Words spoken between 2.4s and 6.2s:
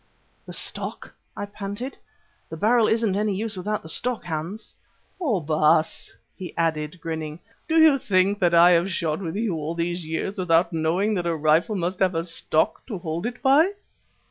"The barrel isn't any use without the stock, Hans." "Oh! Baas,"